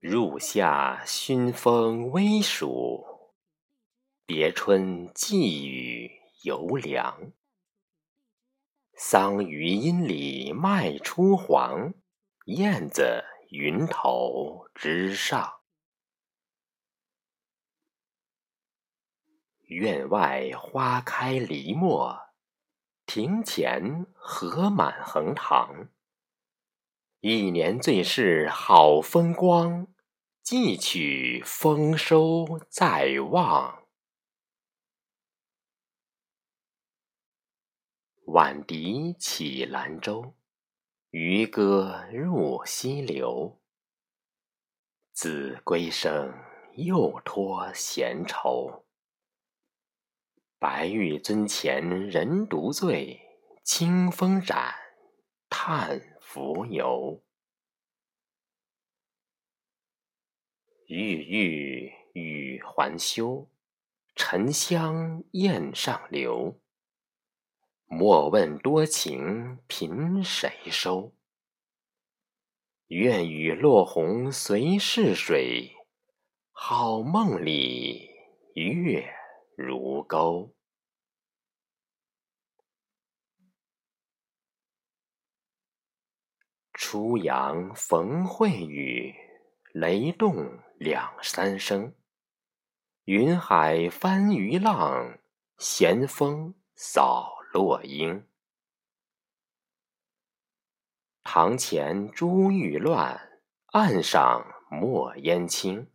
[0.00, 3.34] 入夏熏风微暑，
[4.24, 6.10] 别春寄雨
[6.42, 7.32] 犹凉。
[8.94, 11.92] 桑榆阴里麦初黄，
[12.46, 15.60] 燕子云头之上。
[19.66, 22.18] 院外花开梨没，
[23.04, 25.90] 庭前荷满横塘。
[27.22, 29.86] 一年最是好风光，
[30.42, 33.86] 寄取丰收在望。
[38.24, 40.32] 晚笛起兰舟，
[41.10, 43.60] 渔歌入溪流。
[45.12, 46.32] 子规声
[46.76, 48.86] 又托闲愁。
[50.58, 53.20] 白玉樽前人独醉，
[53.62, 54.74] 清风染，
[55.50, 57.20] 叹蜉蝣。
[60.86, 63.50] 郁郁与还休，
[64.14, 66.60] 沉香咽上流。
[67.86, 71.12] 莫问多情凭谁收？
[72.86, 75.72] 愿与落红随逝水，
[76.52, 78.08] 好梦里
[78.54, 79.12] 月
[79.56, 80.54] 如钩。
[86.90, 89.14] 初阳逢晦雨，
[89.72, 91.94] 雷动两三声。
[93.04, 95.16] 云海翻鱼浪，
[95.56, 97.36] 闲风扫。
[97.52, 98.26] 落英，
[101.22, 105.88] 堂前珠玉乱，岸上墨烟轻。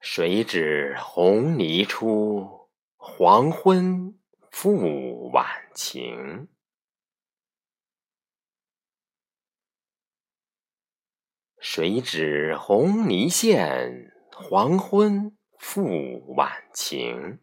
[0.00, 4.18] 谁知红泥出，黄昏
[4.50, 6.46] 复晚晴。
[11.64, 17.38] 谁指红泥现，黄昏复晚晴。